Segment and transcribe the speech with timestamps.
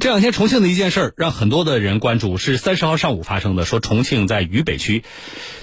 [0.00, 3.66] 这两天重庆的一件事儿让很多的人关注，是三十号上午发生的。
[3.66, 5.04] 说重庆在渝北区，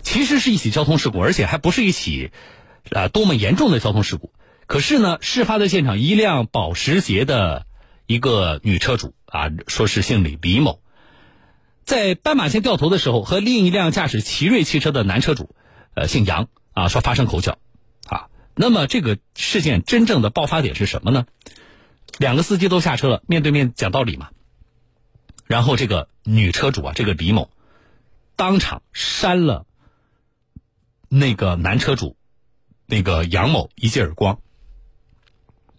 [0.04, 2.29] 其实是一起交通事故，而且还不是一起
[2.92, 4.31] 啊多么严重的交通事故。
[4.68, 7.65] 可是呢，事发的现场，一辆保时捷的
[8.05, 10.82] 一个女车主啊，说是姓李，李某，
[11.84, 15.56] 在斑马线掉头的时候，和另一辆驾驶奇瑞汽车的男车主，
[15.96, 17.58] 呃，姓杨啊，说发生口角
[18.06, 18.28] 啊。
[18.54, 21.26] 那么这个事件真正的爆发点是什么呢？
[22.18, 24.30] 两个司机都下车了，面对面讲道理嘛。
[25.45, 27.50] 然后这个女车主啊，这个李某，
[28.36, 29.66] 当场扇了
[31.08, 32.17] 那个男车主，
[32.86, 34.40] 那个杨某一记耳光。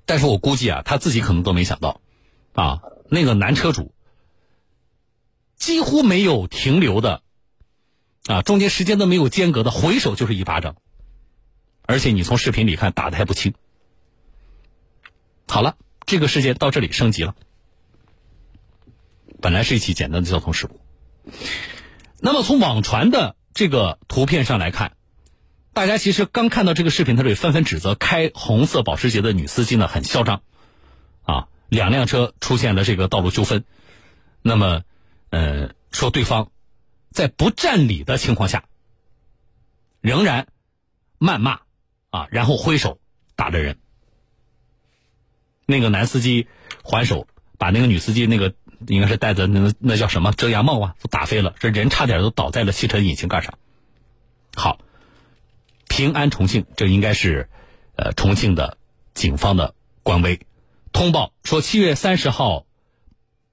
[0.06, 2.00] 但是我估计啊，他自己可能都没想到，
[2.54, 3.92] 啊，那个男车主
[5.56, 7.22] 几乎没有停留的，
[8.26, 10.76] 啊，中间时间都没有间隔的，回手就是一巴掌。
[11.82, 13.52] 而且你从视频里看，打的还不轻。
[15.48, 15.76] 好了。
[16.08, 17.36] 这个事件到这里升级了，
[19.42, 20.80] 本来是一起简单的交通事故。
[22.18, 24.96] 那么从网传的这个图片上来看，
[25.74, 30.40] 大家其实刚看到这个视频，他就纷纷指责开红色保时捷的女司机呢很嚣张，
[31.24, 33.66] 啊，两辆车出现了这个道路纠纷，
[34.40, 34.84] 那么，
[35.28, 36.50] 呃，说对方
[37.12, 38.64] 在不占理的情况下，
[40.00, 40.48] 仍然
[41.18, 41.60] 谩骂，
[42.08, 42.98] 啊，然后挥手
[43.36, 43.76] 打了人。
[45.70, 46.48] 那个男司机
[46.82, 47.26] 还手，
[47.58, 48.54] 把那个女司机那个
[48.86, 53.58] 应该是戴的那那叫什么遮阳帽啊，都打飞了，这人差点都倒在了汽车引擎盖上。
[54.54, 54.80] 好，
[55.86, 57.50] 平安重庆，这应该是
[57.96, 58.78] 呃重庆的
[59.12, 60.40] 警方的官微
[60.90, 62.64] 通报说，七月三十号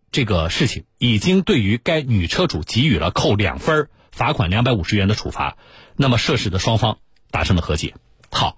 [0.09, 5.57] 这个事情已经对于该女车主给予了扣两分、罚款两百五十元的处罚。
[5.97, 7.94] 那么涉事的双方达成了和解。
[8.31, 8.57] 好，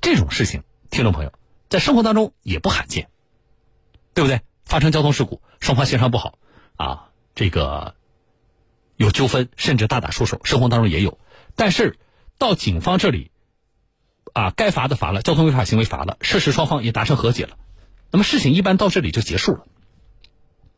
[0.00, 1.32] 这种事情，听众朋友。
[1.68, 3.08] 在生活当中也不罕见，
[4.14, 4.40] 对不对？
[4.64, 6.38] 发生交通事故，双方协商不好，
[6.76, 7.94] 啊，这个
[8.96, 11.18] 有纠纷，甚至大打出手，生活当中也有。
[11.54, 11.98] 但是
[12.38, 13.30] 到警方这里，
[14.32, 17.58] 啊，该罚的罚了，交通违法行为罚了，涉事双方也达成和解了，
[18.10, 19.66] 那么事情一般到这里就结束了。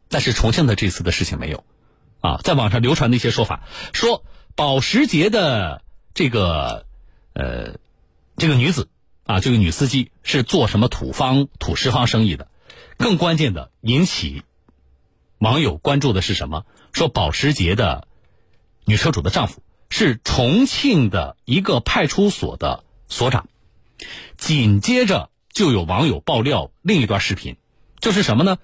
[0.09, 1.65] 但是重庆的这次的事情没有，
[2.21, 3.63] 啊，在网上流传的一些说法，
[3.93, 4.25] 说
[4.57, 5.83] 保时捷的
[6.13, 6.87] 这个
[7.35, 7.77] 呃
[8.37, 8.89] 这个女子。
[9.27, 12.49] 啊，这个女司机是做什么土方、土石方生意的？
[12.97, 14.45] 更关键的，引起
[15.39, 16.65] 网友关注的是什么？
[16.93, 18.07] 说保时捷的
[18.85, 23.49] 女车主的丈夫是重庆的一个派出所的所长。
[24.37, 27.57] 紧接着就有网友爆料另一段视频，
[27.99, 28.59] 就是什么呢？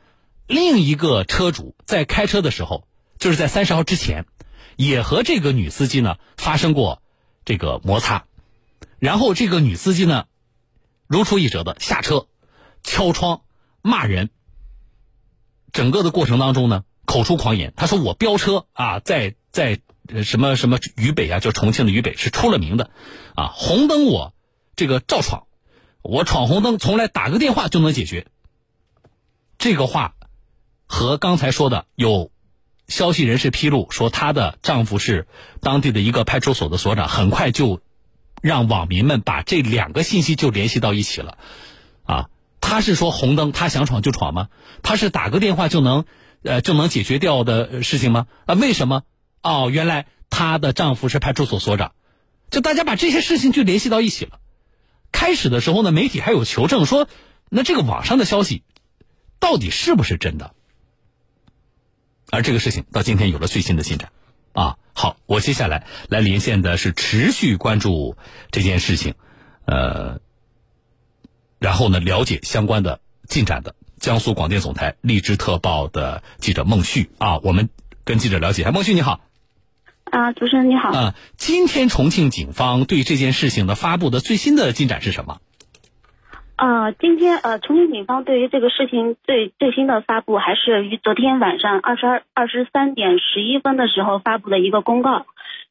[0.47, 2.87] 另一个车主在开车的时候，
[3.19, 4.27] 就是在三十号之前，
[4.77, 7.03] 也和这个女司机呢发生过
[7.45, 8.27] 这个摩擦，
[9.01, 10.27] 然后这个女司机呢。
[11.13, 12.27] 如出一辙的下车，
[12.83, 13.43] 敲窗，
[13.83, 14.31] 骂人。
[15.71, 17.75] 整个的过程当中呢，口出狂言。
[17.77, 19.79] 他说：“我飙车啊，在在
[20.25, 22.91] 什么什么渝北啊，就重庆的渝北是出了名的，
[23.35, 24.33] 啊，红灯我
[24.75, 25.45] 这个照闯，
[26.01, 28.27] 我闯红灯从来打个电话就能解决。”
[29.59, 30.15] 这个话
[30.87, 32.31] 和刚才说的有
[32.89, 35.29] 消息人士披露说，她的丈夫是
[35.61, 37.83] 当地的一个派出所的所长，很快就。
[38.43, 41.39] 让网民们把这两个信息就联系到一起了，
[42.05, 42.29] 啊，
[42.61, 44.49] 他是说红灯他想闯就闯吗？
[44.83, 46.05] 他是打个电话就能，
[46.43, 48.27] 呃，就能解决掉的事情吗？
[48.45, 49.05] 啊，为什么？
[49.43, 51.93] 哦，原来她的丈夫是派出所所长，
[52.51, 54.41] 就大家把这些事情就联系到一起了。
[55.13, 57.09] 开始的时候呢，媒体还有求证说，
[57.49, 58.65] 那这个网上的消息
[59.39, 60.53] 到底是不是真的？
[62.31, 64.11] 而这个事情到今天有了最新的进展。
[64.53, 68.17] 啊，好，我接下来来连线的是持续关注
[68.51, 69.15] 这件事情，
[69.65, 70.21] 呃，
[71.59, 77.71] 然后呢了解相关的进展的江苏广电总台荔枝特报的记者孟旭啊，我们
[78.05, 78.69] 跟记者了解。
[78.71, 79.21] 孟旭你好，
[80.05, 85.41] 啊，主持人你好，啊，今天重庆警方对这件事情的发布的最新的进展是什么？
[86.63, 95.27] 呃，今天呃，重庆警方对于这个事情最最新的发布，还是于昨天晚上二十二二十三点十一分的时候发布的一个公告，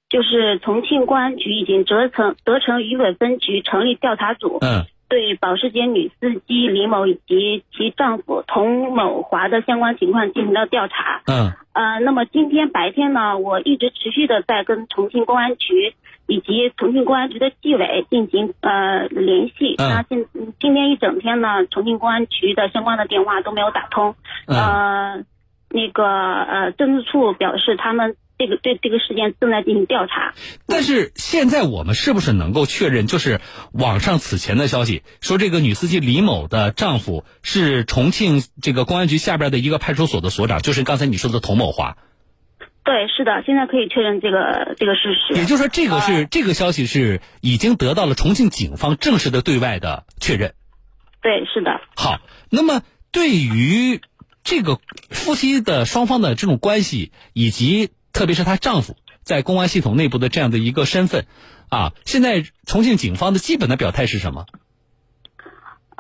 [0.09, 15.95] 就是重庆公安局已经责成责成渝北分局成立调查组，嗯，对保时捷女司机李某以及其丈夫童某华的相关情况进行了调查，嗯，呃，那么今天白天呢，我一直持续的在跟重庆公安局。
[16.31, 20.25] 以及重庆公安局的纪委进行呃联系，那今
[20.61, 24.15] 今天一整天呢，重庆公安局的相关的电话都没有打通。
[24.45, 25.25] 呃，
[25.67, 30.33] 那个呃政治处表示他们这个对这个事件正在进行调查。
[30.67, 33.41] 但是现在我们是不是能够确认，就是
[33.73, 41.97] 网上此前的消息说，这个女司机李某的丈夫是重庆这个公安局下边的一个派出所的所长，就是刚才你说的童某华。
[42.91, 45.33] 对，是的，现在可以确认这个这个事实。
[45.39, 50.55] 也就是说，这个是、这个消息是已经得到了重庆警方正式的对外的确认。
[51.21, 51.79] 对，是的。
[51.95, 52.83] 好，那么
[53.13, 54.01] 对于
[54.43, 54.77] 这个
[55.09, 61.27] 夫妻的双方的这种关系，以及特别是她丈夫在公安系统内部的这样的一个身份，
[61.69, 64.47] 啊，现在重庆警方的基本的表态是什么？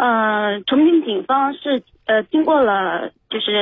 [0.01, 3.53] 呃，重庆警方是呃经过了就是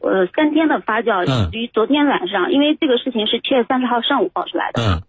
[0.00, 1.50] 呃三天的发酵，嗯。
[1.50, 5.02] 于昨天晚上，因为这个事情是七月三十号上午爆出来的，嗯。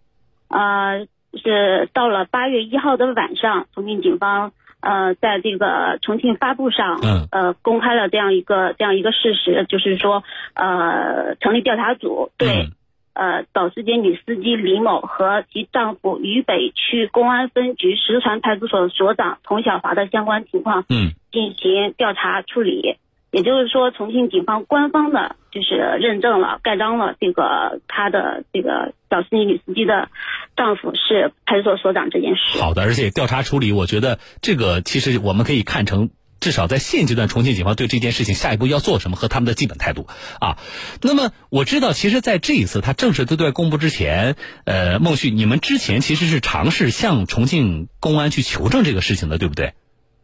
[0.48, 1.06] 呃，
[1.38, 4.50] 是到了八月一号的晚上，重庆警方
[4.80, 7.28] 呃在这个重庆发布上，嗯。
[7.30, 12.48] 呃公开了这样一个这样一个事实，就是说呃成立调查组对。
[12.48, 12.72] 嗯
[13.12, 22.96] 呃，保时捷女司机李某和其丈夫渝北区公安分局石船派出所所长童小华的相关情况嗯进行调查处理。
[23.32, 30.08] 也就是说，重庆警方官方的就是认证了、盖章了这个他的这个保时捷女司机的
[30.56, 32.58] 丈夫是派出所所长这件事。
[32.60, 36.10] 好的，而且调查处理，我觉得这个其实我们可以看成。
[36.40, 40.06] 至少在现阶段，重庆警方对这件事情下一步要做什么和他们的基本态度
[40.40, 40.58] 啊。
[41.02, 49.74] 那么我知道，其实，在这一次他正式对外公布之前，呃，孟旭，你们之前其实是尝试向重庆公安去求证这个事情的，对不对？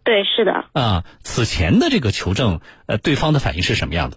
[0.04, 0.64] 对，是的。
[0.72, 4.16] 啊，此前的这个求证，呃，对方的反应是什么样的？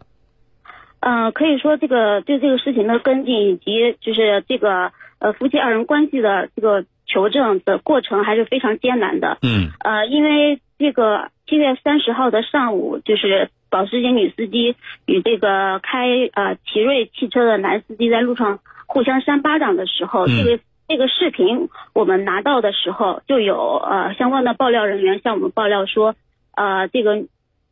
[1.02, 9.38] 嗯、可以说这个对这个事情的跟进以及就是这个呃夫妻二人关系的这个求证的过程还是非常艰难的。
[9.42, 26.16] 嗯呃，因为这个七月三十号的上午，就是保时捷女司机与这个开呃奇瑞汽车的男司机在路上互相扇巴掌的时候，嗯这个这个视频我们拿到的时候，就有呃相关的爆料人员向我们爆料说，
[26.56, 27.26] 呃这个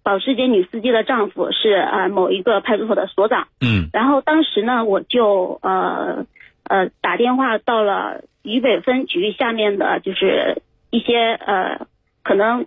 [0.03, 3.47] 保时捷女司机的丈夫是呃某一个派出所的所长。
[3.61, 6.25] 嗯然后当时呢，我就呃
[6.65, 10.61] 呃打电话到了渝北分局下面的，就是
[10.91, 11.87] 一些呃
[12.23, 12.65] 可能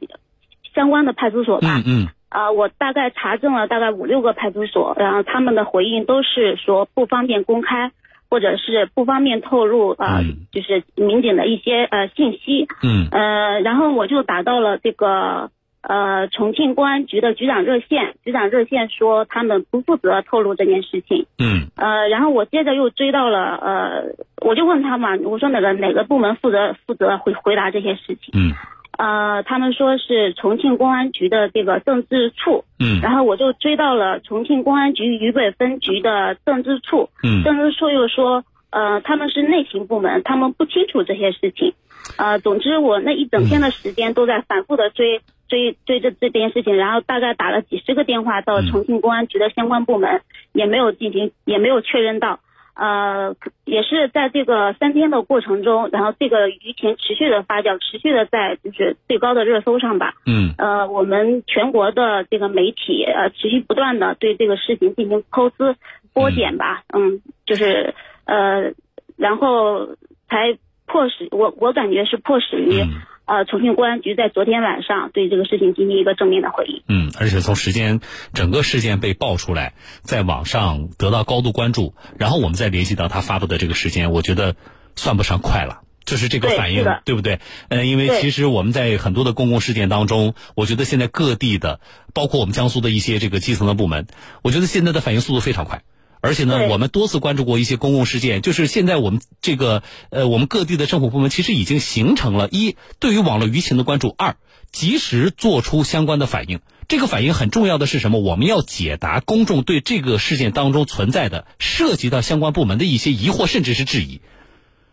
[0.75, 1.69] 相关的派出所吧。
[1.79, 7.91] 嗯嗯啊、我大概查证了大概五六个派出所，然后他们的回应都是说不方便公开，
[8.31, 12.69] 或者是不方便透露啊、呃嗯就是民警的一些呃信息。
[12.85, 15.51] 嗯呃，然后我就打到了这个
[15.83, 21.27] 呃重庆公安局的局长热线，局长热线说他们不负责透露这件事情。
[21.37, 24.15] 嗯呃，然后我接着又追到了呃，
[24.47, 28.31] 我就问他嘛，我说哪个哪个部门负责负责回回答这些事情？
[28.35, 28.55] 嗯
[29.01, 41.73] 呃，他们说是重庆公安局的这个政治处，嗯然后我就追到了重庆公安局渝北分局的政治处，嗯政治处又说，呃，他们是内勤部门，他们不清楚这些事情。
[42.19, 50.21] 呃，总之我那一整天的时间都在反复的追追追着这件事情，然后大概打了几十个电话到嗯重庆公安局的相关部门，
[50.53, 52.41] 也没有进行，也没有确认到。
[52.81, 53.37] 呃，
[53.67, 60.15] 也是在这个三天的过程中，然后这个舆情持续的发酵，持续的在就是最高的热搜上吧。
[60.25, 60.55] 嗯。
[60.57, 65.77] 呃，我们全国的这个媒体呃持续不断的对这个事情进行剖丝
[66.15, 67.93] 剥茧吧，嗯，就是
[68.25, 68.73] 呃，
[69.19, 69.87] 然后
[70.31, 70.57] 才
[70.87, 72.89] 迫使我我感觉是迫使于、嗯
[73.31, 76.83] 呃重庆公安局在昨天晚上对这个事情进行一个正面的回应。
[76.89, 78.01] 嗯，而且从时间
[78.35, 84.57] 整个事件被爆出来，在网上得到高度关注，然后我们再联系到他发布的这个时间，我觉得
[84.97, 85.83] 算不上快了。
[86.05, 87.39] 就是这个反应对不对？
[87.69, 91.79] 呃，因为其实我们在很多的公共事件当中，我觉得现在各地的，
[92.13, 94.09] 包括我们江苏的一些这个基层的部门，
[94.43, 95.83] 我觉得现在的反应速度非常快。
[96.21, 104.37] 而且呢，我们多次关注过一些公共事件，就是现在我们这个呃，我们各地的政府部门其实已经形成了一对于网络舆情的关注，二
[104.71, 106.61] 及时做出相关的反应。
[106.89, 108.21] 这个反应很重要的是什么？
[108.21, 114.21] 我们要解答公众对这个事件当中存在的涉及到相关部门的一些疑惑，甚至是质疑。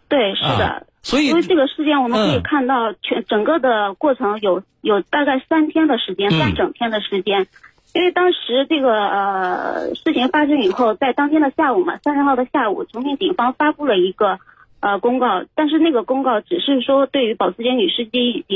[0.07, 0.65] 对，是的。
[0.67, 7.47] 啊所以因为这个事件，我们可以嗯看到全整个的过程有有大概三天的时间，嗯三整天的时间。
[7.93, 14.39] 因为当时这个呃事情发生以后，在当天的下午嘛，三十号的下午，重庆警方发布了一个
[14.81, 18.55] 呃公告，但是那个公告只是说对于保时捷女司机以及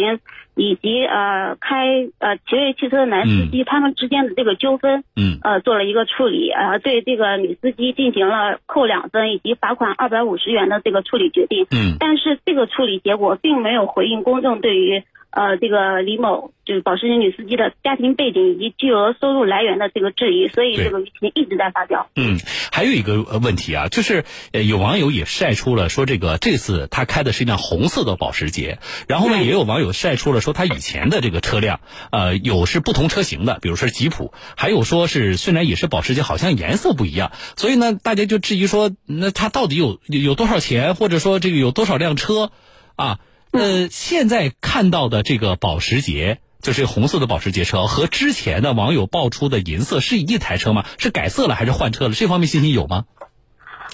[0.53, 5.39] 以及呃开呃奇瑞汽车的男司机、他们之间的这个纠纷，嗯。
[5.43, 11.65] 呃做了一个处理，呃对这个女司机进行了扣两分以及罚款二百五十元的这个处理决定。
[11.71, 11.95] 嗯。
[11.99, 22.07] 但是这个处理结果并没有回应公众对于呃，这个李某就是保时捷女司机的家庭背景以及巨额收入来源的这个质疑，所以这个舆情一直在发酵。
[22.15, 22.37] 嗯，
[22.71, 31.79] 还有一个问题啊，就是呃，有网友也晒出了说，这个这次他开的是一辆红色的保时捷，然后呢，也有网友晒出了说他以前的这个车辆，
[32.11, 42.51] 呃，有是不同车型的，比如说吉普，还有说是虽然也是保时捷，好像颜色不一样，所以呢，大家就质疑说，那他到底有有多少钱，或者说这个有多少辆车
[42.97, 43.19] 啊？
[43.51, 50.85] 呃，现在看到的这个保时捷，就是红色的保时捷车，和之前的网友爆出的银色是一台车吗？
[50.97, 52.13] 是改色了还是换车了？
[52.13, 53.05] 这方面信息有吗？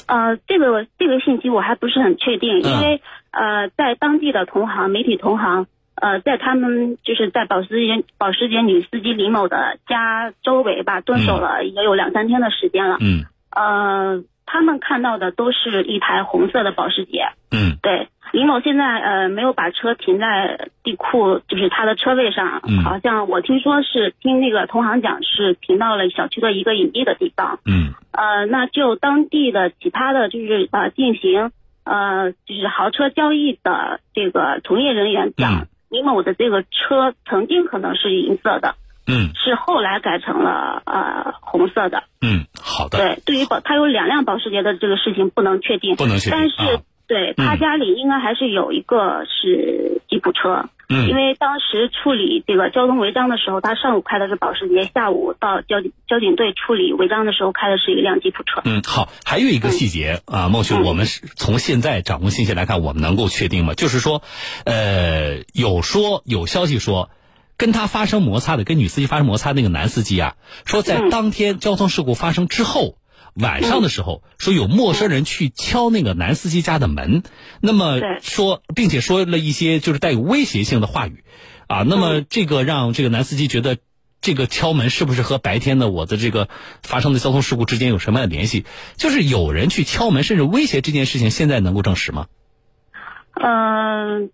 [0.05, 12.97] 呃，这个这个信息我还不是很确定，因为呃，在当地的同行、媒体同行，呃，在他们就是在保时捷保时捷女司机李某的家周围吧，蹲守了也有两三天的时间了。
[12.99, 13.25] 嗯。
[13.49, 17.27] 呃，他们看到的都是一台红色的保时捷。
[17.51, 17.77] 嗯。
[17.83, 18.07] 对。
[18.33, 27.59] 李某现在呃没有把车停在地库，就是他的车位上，好像我听说是听那个同行讲是停到了小区的一个隐蔽的地方。
[27.65, 31.51] 嗯，呃，那就当地的其他的就是呃进行
[31.85, 38.75] 呃就是豪车交易的这个从业人员讲，李某的这个车曾经可能是银色的，
[39.07, 42.03] 嗯，是后来改成了呃红色的。
[42.21, 42.97] 嗯，好的。
[42.99, 46.81] 对，对于保他有两辆保时捷的这个事情不能确定，不能确定，但是。
[47.09, 58.61] 对他家里应该还是有一个是吉普车，嗯，因为当时处理这个交通违章的时候，他上午开的是保时捷，下午到交警交警队处理违章的时候开的是一辆吉普车。
[58.65, 63.73] 嗯，好，还有一个细节啊，孟兄，我们是从现在掌握信息来看，我们能够确定吗？
[63.73, 64.21] 就是说，
[64.65, 67.09] 呃，有说有消息说，
[67.57, 70.35] 跟他发生摩擦的，跟女司机发生摩擦那个男司机啊，
[70.65, 72.97] 说在当天交通事故发生之后。
[73.39, 77.21] 晚上的时候，说有陌生人去敲那个男司机家的门，
[77.61, 81.23] 那么说，并且说了一些就是带有威胁性的话语，
[81.67, 83.77] 啊，那么这个让这个男司机觉得，
[84.21, 86.49] 这个敲门是不是和白天的我的这个
[86.81, 88.65] 发生的交通事故之间有什么样的联系？
[88.95, 92.25] 就是有人去敲门，甚至威胁这件事情，现在能够证实吗？
[93.35, 94.31] 嗯。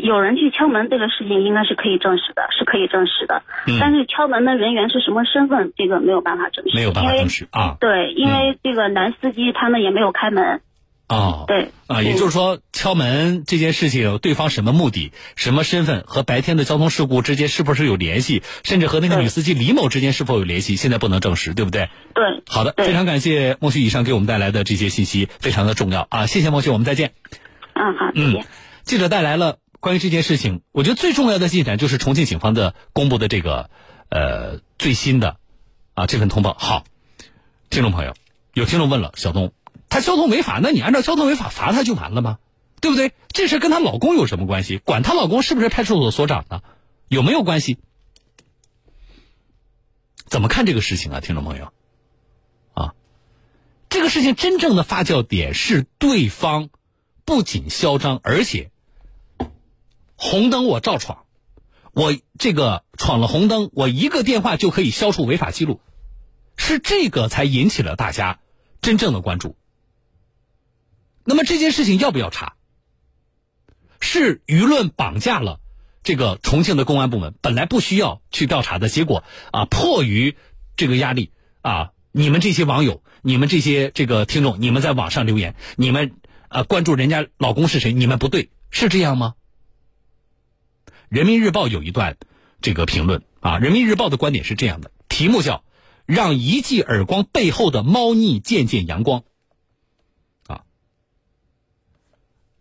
[0.00, 3.42] 有人去敲门，这个事情应该是可以证实的，是可以证实的。
[3.66, 3.78] 嗯。
[3.80, 6.76] 但是敲门的人员是什么身份，这个没有办法证实。
[6.76, 7.76] 没有办法证实啊。
[7.80, 10.60] 对，因为这个男司机他们也没有开门。
[11.08, 11.44] 哦。
[11.46, 11.70] 对。
[11.86, 21.88] 啊，也就是说，敲门这件事情，对方什么目的、什么身份，和白天的交通事故之间是不是有联系，甚至和那个女司机李某之间是否有联系，现在不能证实，对不对？
[22.14, 22.42] 对。
[22.46, 26.26] 好的，非常感谢孟旭以上给我们带来的这些信息，非常的重要啊！
[26.26, 27.12] 谢谢孟旭，我们再见。
[27.74, 28.46] 嗯，好，再见。
[28.84, 29.56] 记者带来了。
[29.80, 33.70] 关于这件事情，我觉得最重要的进展就是重庆警方的公布的这个，
[34.10, 35.38] 呃，最新的，
[35.94, 36.54] 啊这份通报。
[36.58, 36.84] 好，
[37.70, 38.14] 听众朋友，
[38.52, 39.52] 有听众问了，小东，
[39.88, 42.38] 他交通违法，那你按照交通违法罚他就完了吗？
[42.82, 43.12] 对不对？
[43.28, 44.76] 这事跟她老公有什么关系？
[44.78, 46.62] 管她老公是不是派出所所长呢？
[47.08, 47.78] 有没有关系？
[50.26, 51.72] 怎么看这个事情啊，听众朋友？
[52.74, 52.94] 啊，
[53.88, 56.68] 这个事情真正的发酵点是对方
[57.24, 58.70] 不仅嚣张，而且。
[60.20, 61.24] 红灯我照闯，
[61.92, 65.80] 我这个闯了红灯，我一个电话就可以消除违法记录，
[66.56, 68.38] 是这个才引起了大家
[68.82, 69.56] 真正的关注。
[71.24, 72.52] 那么这件事情要不要查？
[73.98, 75.58] 是舆论绑架了
[76.02, 80.36] 这个重庆的公安部门，本来不需要去调查的结果啊，迫于
[80.76, 86.12] 这个压力啊，你们这些网友，你们这些这个听众，你们在网上留言，你们
[86.48, 89.34] 啊关注人家老公是谁，你们不对，是这样吗？
[91.10, 92.16] 人民日报有一段
[92.62, 95.64] 这个评论啊，人民日报的观点是这样的，题目叫
[96.06, 99.24] “让一记耳光背后的猫腻渐渐阳光”。
[100.46, 100.62] 啊，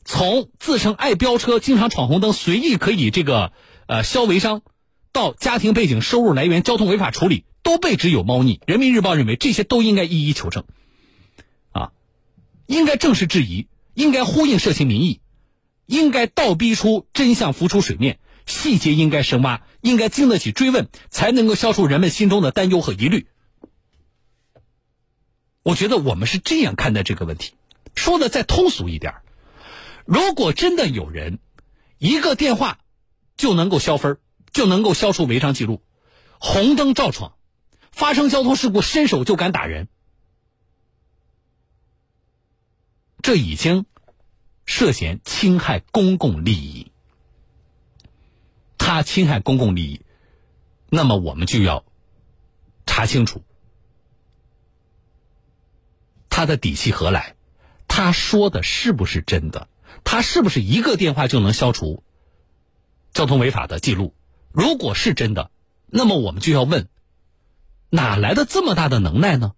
[0.03, 3.53] 从自称爱飙车、经常闯红灯、随意可以这个
[3.85, 4.63] 呃消违章，
[5.11, 8.61] 到家庭背景、收入来源、交通违法处理，都被指有猫腻。
[8.65, 10.63] 人民日报认为这些都应该一一求证，
[11.71, 11.91] 啊，
[12.65, 15.19] 应该正视质疑，应该呼应社情民意，
[15.85, 18.17] 应该倒逼出真相浮出水面。
[18.49, 23.27] 细节应该深挖，应该经得起追问，才能够消除人们心中的担忧和疑虑。
[25.61, 27.53] 我觉得我们是这样看待这个问题。
[27.95, 29.13] 说的再通俗一点，
[30.05, 31.39] 如果真的有人
[31.97, 32.79] 一个电话
[33.37, 34.17] 就能够消分，
[34.51, 35.83] 就能够消除违章记录，
[36.39, 37.35] 红灯照闯，
[37.91, 39.89] 发生交通事故伸手就敢打人，
[43.21, 43.85] 这已经
[44.65, 46.88] 涉嫌侵害公共利益。
[48.89, 50.01] 他侵害公共利益，
[50.89, 51.85] 那么我们就要
[52.87, 53.43] 查清楚
[56.27, 57.35] 他的底气何来，
[57.87, 59.67] 他说的是不是真的？
[60.03, 62.03] 他是不是一个电话就能消除
[63.13, 64.15] 交通违法的记录，
[64.51, 65.51] 如果是真的，
[65.85, 66.89] 那么我们就要问，
[67.91, 69.53] 哪来的这么大的能耐呢？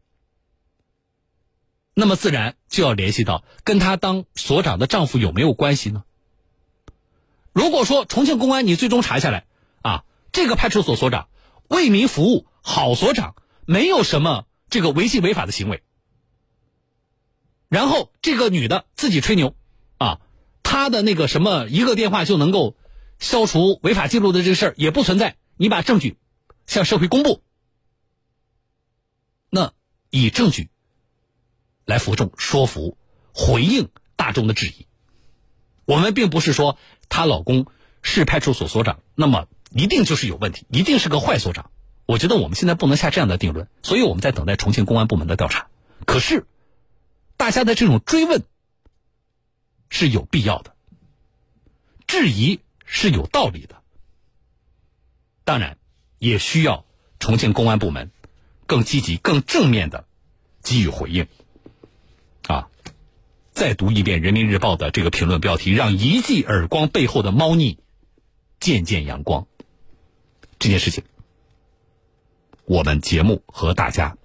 [1.94, 6.04] 那么自然就要联系到跟他当所长的丈夫有没有关系呢？
[7.54, 9.46] 如果说重庆公安你最终查下来，
[9.82, 11.28] 啊，这个派出所所长
[11.68, 15.84] 为民服务，好所长，没有什么这个违纪违法的行为，
[17.68, 19.54] 然后这个女的自己吹牛，
[19.98, 20.22] 啊，
[20.64, 22.78] 她的那个什么一个电话就能够
[23.20, 26.18] 消除违法记录的这个事儿也不存在，你把证据
[26.68, 27.44] 向社会公布，
[29.50, 29.74] 那
[30.10, 30.70] 以证据
[31.84, 32.98] 来服众说服
[33.34, 34.88] 回应大众的质疑，
[35.84, 36.78] 我们并不是说。
[37.12, 37.68] 她老公
[38.02, 41.70] 是派出所所长，那么一定就是有问题，一定是个坏所长。
[42.06, 45.68] 我觉得我们现在不能下这样的定论，所以我们在等待重庆公安部门的调查。
[46.06, 46.48] 可是，
[47.36, 48.44] 大家的这种追问
[49.90, 50.74] 是有必要的，
[52.08, 53.82] 质疑是有道理的，
[55.44, 55.78] 当然
[56.18, 56.86] 也需要
[57.20, 58.10] 重庆公安部门
[58.66, 60.06] 更积极、更正面的
[60.64, 61.28] 给予回应。
[62.48, 62.70] 啊。
[63.62, 67.78] 再读一遍《人民日报》的这个评论标题，让一记耳光背后的猫腻
[68.60, 69.46] 渐渐阳光。
[70.58, 71.04] 这件事情，
[72.66, 74.18] 我们节目和大家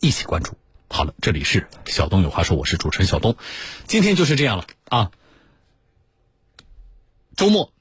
[0.00, 0.58] 一起关注。
[0.88, 3.36] 好了，这里是小东有话说，我是主持人小东。
[3.86, 5.12] 今天就是这样了啊！
[7.36, 7.72] 周末，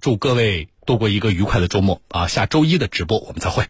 [0.00, 2.26] 祝各位度过一个愉快的周末啊！
[2.26, 3.68] 下周一的直播我们再会。